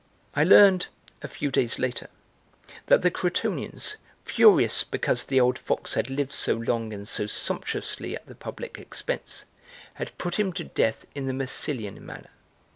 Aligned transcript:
I 0.33 0.43
learned, 0.43 0.87
a 1.21 1.27
few 1.27 1.51
days 1.51 1.77
later, 1.77 2.07
that 2.87 3.03
the 3.03 3.11
Crotonians, 3.11 3.97
furious 4.25 4.83
because 4.83 5.25
the 5.25 5.39
old 5.39 5.59
fox 5.59 5.93
had 5.93 6.09
lived 6.09 6.31
so 6.31 6.55
long 6.55 6.91
and 6.91 7.07
so 7.07 7.27
sumptuously 7.27 8.15
at 8.15 8.25
the 8.25 8.33
public 8.33 8.79
expense, 8.79 9.45
had 9.93 10.17
put 10.17 10.39
him 10.39 10.53
to 10.53 10.63
death 10.63 11.05
in 11.13 11.27
the 11.27 11.33
Massilian 11.33 12.03
manner. 12.03 12.31